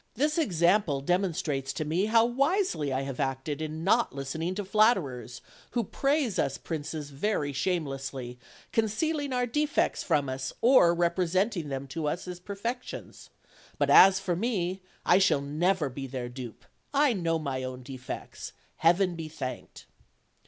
[0.15, 5.41] This example demonstrates to me how wisely I have acted in not listening to flatterers,
[5.77, 8.39] who praise us princes very shamelessly,
[8.71, 13.29] concealing our defects from us or representing them to us as perfec tions:
[13.77, 18.53] but as for me, I shall never be their dupe; I know my own defects,
[18.77, 19.85] Heaven be thanked."